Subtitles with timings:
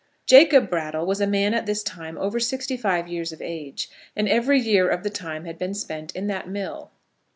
[0.25, 4.27] Jacob Brattle was a man at this time over sixty five years of age, and
[4.27, 6.89] every year of the time had been spent in that mill.